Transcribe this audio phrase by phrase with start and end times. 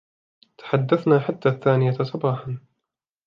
[0.57, 2.59] تحدثنا حتى الثانية صباحاً.